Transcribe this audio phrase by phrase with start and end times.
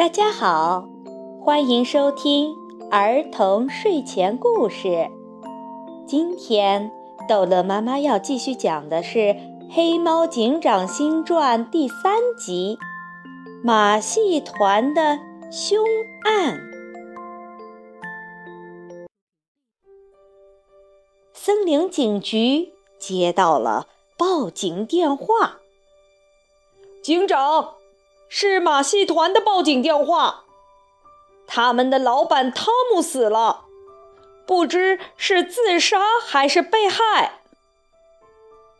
[0.00, 0.88] 大家好，
[1.44, 2.54] 欢迎收听
[2.90, 5.10] 儿童睡前故事。
[6.06, 6.90] 今天
[7.28, 9.18] 逗乐妈妈要继续讲的是
[9.70, 12.78] 《黑猫警长新传》第三集
[13.62, 15.18] 《马戏团的
[15.52, 15.84] 凶
[16.24, 16.56] 案》。
[21.34, 23.86] 森林警局接到了
[24.16, 25.58] 报警电话，
[27.02, 27.74] 警长。
[28.32, 30.44] 是马戏团的报警电话，
[31.48, 33.64] 他们的老板汤姆死了，
[34.46, 37.40] 不知是自杀还是被害。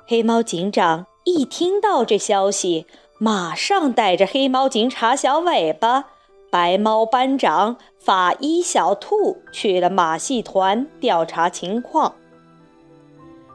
[0.07, 2.87] 黑猫警长一听到这消息，
[3.19, 6.05] 马上带着黑猫警察小尾巴、
[6.49, 12.15] 白猫班长、法医小兔去了马戏团调查情况。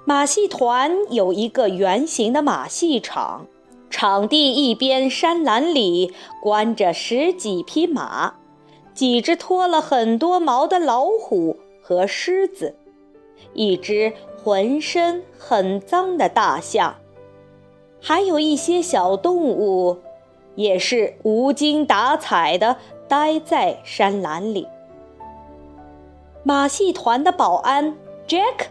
[0.03, 3.47] 马戏团有一个圆形的马戏场。
[3.97, 8.35] 场地一边山栏里关着十几匹马，
[8.93, 12.75] 几只脱了很多毛的老虎和狮子，
[13.53, 14.11] 一只
[14.43, 16.97] 浑身很脏的大象，
[18.01, 19.99] 还有一些小动物，
[20.55, 22.75] 也是无精打采地
[23.07, 24.67] 待在山栏里。
[26.43, 27.95] 马戏团的保安
[28.27, 28.65] Jack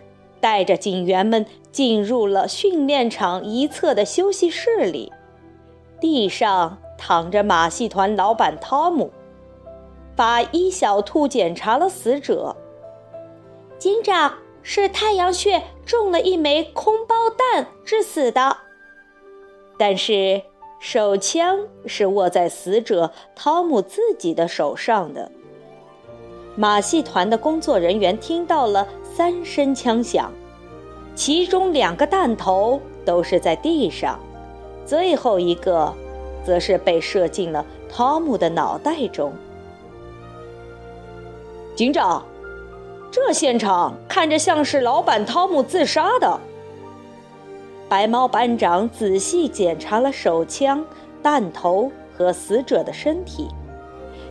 [0.45, 5.11] 带着警员们进入了训练场一侧的休息室里。
[5.99, 9.11] 地上躺着马戏团老板汤姆。
[10.15, 12.55] 法医小兔检查了死者。
[13.79, 18.59] 警长是太阳穴中了一枚空包弹致死的，
[19.79, 20.43] 但是
[20.79, 25.33] 手枪是握在死者汤姆自己的手上的。
[26.57, 30.33] 马戏团的工作人员听到了三声枪响，
[31.15, 34.19] 其中两个弹头都是在地上。
[34.87, 35.93] 最后一个，
[36.45, 39.33] 则是被射进了汤姆的脑袋中。
[41.75, 42.25] 警长，
[43.11, 46.39] 这现场看着像是老板汤姆自杀的。
[47.89, 50.85] 白猫班长仔细检查了手枪、
[51.23, 53.49] 弹头和死者的身体，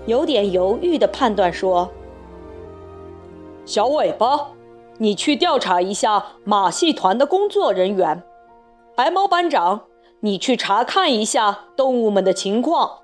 [0.05, 1.89] 有点犹豫地判断说
[3.65, 4.51] ：“小尾巴，
[4.97, 8.23] 你去调查一下马戏团的工作人员。”
[8.95, 9.87] 白猫班长。
[10.25, 12.99] 你去查看一下动物们的情况。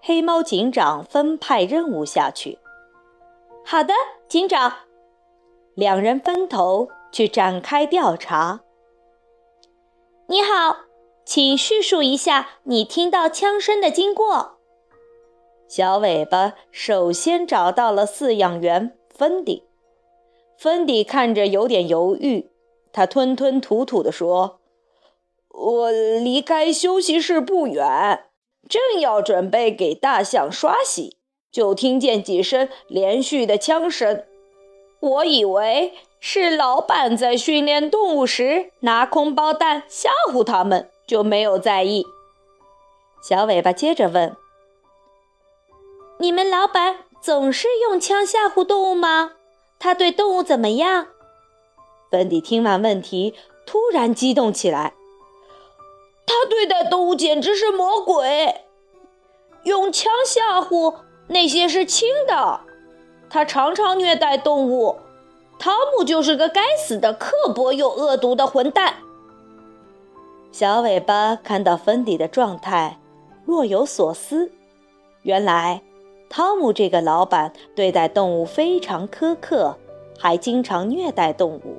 [0.00, 2.58] 黑猫警长分派任务下去。
[3.66, 3.92] 好的，
[4.26, 4.72] 警长。
[5.74, 8.60] 两人分头去展开调查。
[10.28, 10.86] 你好，
[11.26, 14.56] 请叙述一下你听到枪声的经过。
[15.68, 19.64] 小尾巴首先找到了饲养员芬迪。
[20.56, 22.48] 芬迪看着有点犹豫，
[22.90, 24.60] 他吞吞吐吐地说。
[25.50, 28.24] 我离开休息室不远，
[28.66, 31.18] 正要准备给大象刷洗，
[31.52, 34.24] 就听见几声连续的枪声。
[35.00, 42.06] 我以为是老板在训练动物时拿空包弹吓唬他们，就没有在意。
[43.22, 44.34] 小尾巴接着问
[46.16, 49.32] ：“你们老板总是用枪吓唬动物吗？
[49.78, 51.08] 他对动物怎么样？”
[52.10, 53.34] 芬迪听完问题，
[53.66, 54.94] 突然激动起来。
[56.26, 58.62] 他对待动物简直是魔鬼，
[59.64, 60.94] 用枪吓唬
[61.28, 62.60] 那些是轻的。
[63.28, 64.96] 他常常虐待动物，
[65.58, 68.94] 汤姆就是个该死的刻薄又恶毒的混蛋。
[70.50, 72.98] 小尾巴看到芬迪的状态，
[73.44, 74.50] 若有所思。
[75.22, 75.82] 原来，
[76.30, 79.76] 汤姆这个老板对待动物非常苛刻，
[80.16, 81.76] 还经常虐待动物。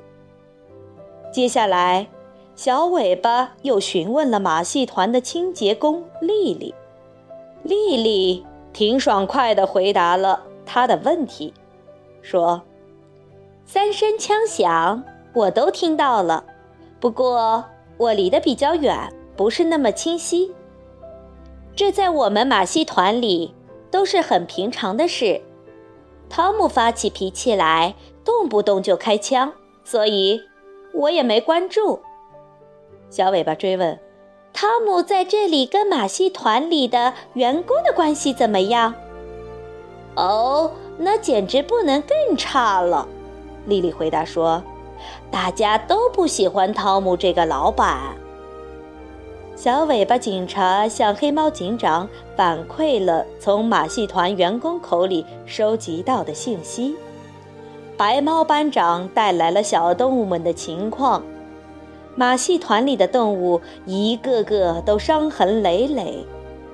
[1.31, 2.07] 接下来。
[2.53, 6.75] 小尾巴又询问了马戏团的清洁工丽丽，
[7.63, 11.53] 丽丽挺爽快地回答了他的问题，
[12.21, 12.61] 说
[13.65, 15.01] ：“三声枪响，
[15.33, 16.43] 我都听到了，
[16.99, 17.63] 不过
[17.97, 20.51] 我离得比较远，不是那么清晰。
[21.73, 23.55] 这在我们马戏团里
[23.91, 25.41] 都是很平常的事。
[26.29, 27.93] 汤姆发起脾气来，
[28.23, 29.51] 动不动就开枪，
[29.83, 30.41] 所以
[30.93, 31.99] 我也没关注。”
[33.11, 33.99] 小尾巴追问
[34.53, 38.95] ：“汤姆在这里跟马戏团里的员工的关系怎么样
[40.15, 43.07] ？”“哦，那简直不能更差了。”
[43.67, 44.63] 丽丽回答说
[45.29, 48.15] ：“大家都不喜欢汤姆这个老板。”
[49.63, 56.95] 小尾巴警察向黑猫警长反馈了从马戏团员工口里收集到的信息。
[57.95, 61.21] 白猫班长带来了小动物们的情况。
[62.15, 66.25] 马戏团里的动物一个个都伤痕累累，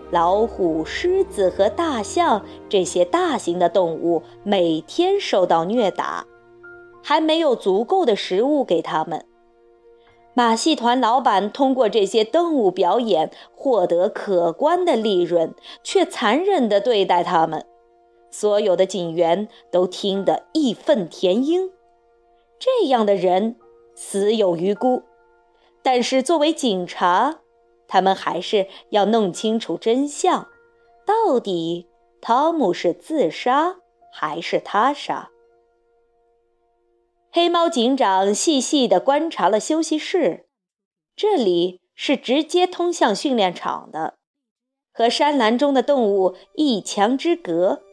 [0.09, 6.25] 老虎、狮子和大象这些大型的动物每天受到虐打，
[7.03, 9.25] 还没有足够的食物给他们。
[10.37, 17.65] 马戏团老板通过这些动物表演获得可观的利润，却残忍地对待他们。
[18.29, 21.71] 所有的警员都听得义愤填膺。
[22.59, 23.55] 这样的人
[23.95, 25.01] 死有余辜，
[25.81, 27.39] 但是作为警察，
[27.87, 30.47] 他们还是要弄清楚真相：
[31.03, 31.87] 到底
[32.21, 33.77] 汤姆是自杀
[34.11, 35.31] 还是他杀？
[37.37, 40.47] 黑猫警长细细地观察了休息室，
[41.15, 44.15] 这里是直接通向训练场的，
[44.91, 47.83] 和山栏中的动物一墙之隔。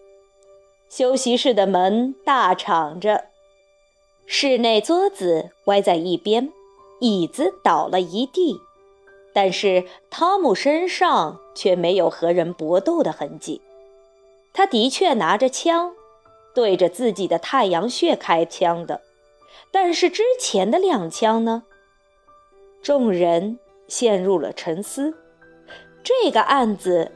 [0.89, 3.27] 休息室的门大敞着，
[4.25, 6.51] 室内桌子歪在一边，
[7.01, 8.59] 椅子倒了一地，
[9.35, 13.61] 但是汤姆身上却没有和人搏斗的痕迹。
[14.55, 15.93] 他的确拿着枪，
[16.55, 19.03] 对着自己的太阳穴开枪的。
[19.71, 21.65] 但是之前的两枪呢？
[22.83, 23.59] 众人
[23.89, 25.15] 陷入了沉思。
[26.03, 27.13] 这个案子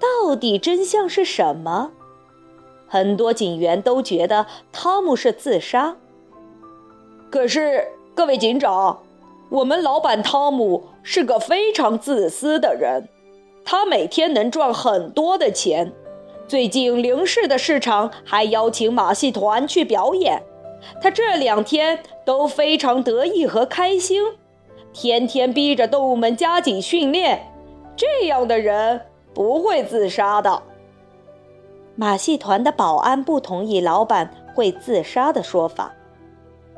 [0.00, 1.90] 到底真相是什么？
[2.88, 5.96] 很多警员都觉得汤姆是自杀。
[7.30, 9.02] 可是各位警长，
[9.48, 13.08] 我们老板汤姆是个非常自私的人，
[13.64, 15.92] 他每天能赚很多的钱。
[16.48, 20.42] 最近零市的市场还邀请马戏团去表演。
[21.00, 24.22] 他这两天都非常得意和开心，
[24.92, 27.48] 天天逼着动物们加紧训练。
[27.96, 29.00] 这样的人
[29.34, 30.62] 不会自杀的。
[31.94, 35.92] 马戏团的保安不同意老板会自杀的说法，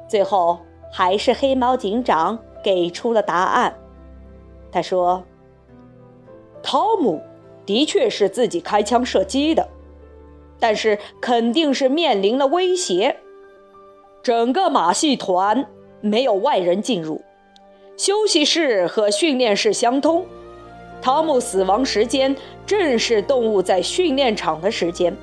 [0.09, 0.59] 最后
[0.93, 3.75] 还是黑猫警长给出了答案。
[4.73, 5.23] 他说
[6.63, 7.23] ：“汤姆
[7.65, 9.69] 的确是自己开枪射击的，
[10.59, 13.17] 但是肯定是面临了威胁。”
[14.25, 15.67] 整个马戏团
[16.01, 17.21] 没有外人进入，
[17.99, 20.25] 休息室和训练室相通。
[21.03, 22.35] 汤姆死亡时间
[22.65, 25.15] 正是动物在训练场的时间。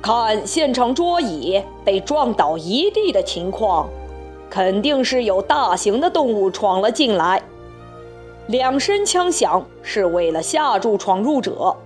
[0.00, 3.86] 看现场桌椅被撞倒一地的情况，
[4.48, 7.42] 肯定是有大型的动物闯了进来。
[8.46, 11.76] 两声枪响是为了吓住闯入者，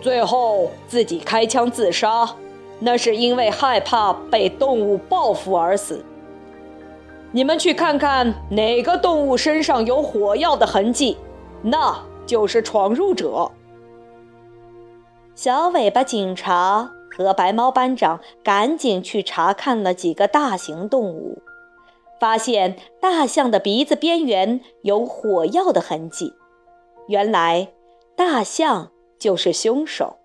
[0.00, 2.36] 最后自己开枪自杀。
[2.80, 6.04] 那是因为害怕被动物报复而死。
[7.32, 11.18] 你们去看看哪个动物身上有火药的痕迹，
[11.62, 13.50] 那就是闯入者。
[15.34, 21.42] 小尾巴警察和白猫班长赶紧去查看了几个大型动物，
[22.18, 26.32] 发现大象的鼻子边缘有火药的痕迹。
[27.08, 27.68] 原来，
[28.16, 30.16] 大象就是凶手。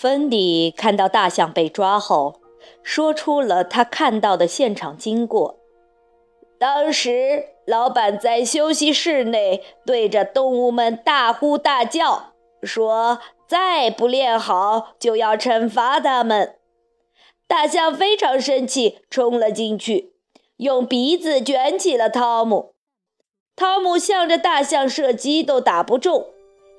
[0.00, 2.40] 芬迪看到大象被抓后，
[2.82, 5.58] 说出了他看到的现场经过。
[6.58, 12.32] 当时，老板在休息室内对着动物们大呼大叫，
[12.62, 16.56] 说：“再不练好，就要惩罚他们。”
[17.46, 20.14] 大象非常生气，冲了进去，
[20.56, 22.72] 用鼻子卷起了汤姆。
[23.54, 26.24] 汤姆向着大象射击，都打不中。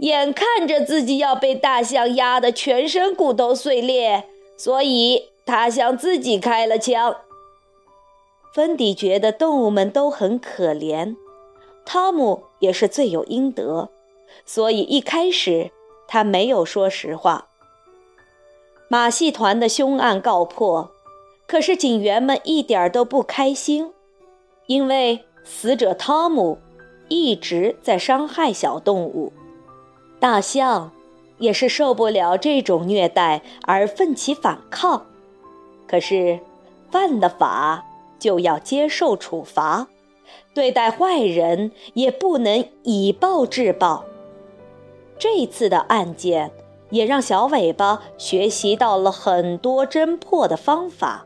[0.02, 4.26] 眼看着自己要被大象压得全身骨头碎裂，
[4.58, 7.18] 所以他向自己开了枪。
[8.54, 11.16] 芬迪觉得动物们都很可怜，
[11.86, 13.90] 汤姆也是罪有应得，
[14.44, 15.70] 所以一开始
[16.08, 17.48] 他没有说实话。
[18.88, 20.90] 马戏团的凶案告破，
[21.48, 23.94] 可是警员们一点都不开心，
[24.66, 26.58] 因为死者汤姆
[27.08, 29.32] 一直在伤害小动物。
[30.22, 30.92] 大象
[31.40, 35.08] 也是受不了这种虐待而奋起反抗，
[35.88, 36.40] 可是
[36.92, 37.84] 犯了法
[38.20, 39.88] 就要接受处罚，
[40.54, 44.06] 对待坏人也不能以暴制暴。
[45.18, 46.52] 这次的案件
[46.92, 51.26] 也让小尾巴学习到了很多侦破的方法，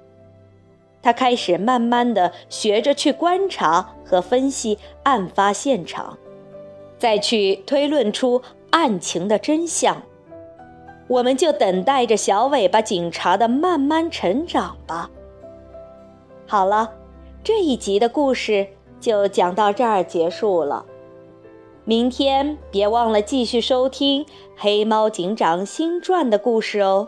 [1.01, 6.17] 他开始慢慢的学着去观察和分析案发现场，
[6.97, 8.41] 再去推论出。
[8.75, 10.03] 案情的真相，
[11.07, 15.09] 我们就等待着小尾巴警察的慢慢成长吧。
[16.45, 16.91] 好了，
[17.41, 18.67] 这一集的故事
[18.99, 20.85] 就讲到这儿结束了。
[21.85, 24.25] 明天别忘了继续收听
[24.57, 27.07] 《黑猫警长新传》的故事哦。